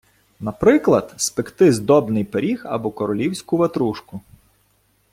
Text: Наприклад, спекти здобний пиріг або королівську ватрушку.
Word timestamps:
Наприклад, 0.39 1.13
спекти 1.17 1.73
здобний 1.73 2.23
пиріг 2.23 2.61
або 2.65 2.91
королівську 2.91 3.57
ватрушку. 3.57 4.21